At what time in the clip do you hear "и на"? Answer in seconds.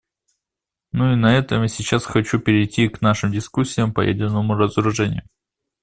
1.13-1.37